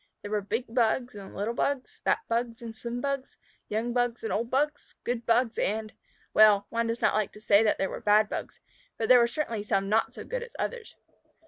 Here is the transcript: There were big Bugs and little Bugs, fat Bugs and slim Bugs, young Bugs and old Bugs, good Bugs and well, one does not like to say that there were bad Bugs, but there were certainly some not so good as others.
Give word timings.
There 0.23 0.31
were 0.31 0.41
big 0.41 0.65
Bugs 0.73 1.13
and 1.13 1.35
little 1.35 1.53
Bugs, 1.53 2.01
fat 2.03 2.21
Bugs 2.27 2.63
and 2.63 2.75
slim 2.75 3.01
Bugs, 3.01 3.37
young 3.69 3.93
Bugs 3.93 4.23
and 4.23 4.33
old 4.33 4.49
Bugs, 4.49 4.95
good 5.03 5.27
Bugs 5.27 5.59
and 5.59 5.93
well, 6.33 6.65
one 6.71 6.87
does 6.87 7.01
not 7.01 7.13
like 7.13 7.31
to 7.33 7.39
say 7.39 7.61
that 7.61 7.77
there 7.77 7.87
were 7.91 8.01
bad 8.01 8.27
Bugs, 8.27 8.61
but 8.97 9.09
there 9.09 9.19
were 9.19 9.27
certainly 9.27 9.61
some 9.61 9.89
not 9.89 10.15
so 10.15 10.23
good 10.23 10.41
as 10.41 10.55
others. 10.57 10.95